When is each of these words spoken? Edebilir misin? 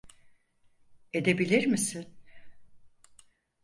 Edebilir 1.13 1.65
misin? 1.67 2.09